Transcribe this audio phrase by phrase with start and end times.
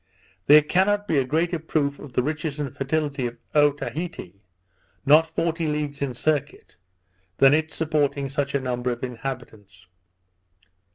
[0.47, 4.33] There cannot be a greater proof of the riches and fertility of Otaheite
[5.05, 6.75] (not forty leagues in circuit)
[7.37, 9.85] than its supporting such a number of inhabitants.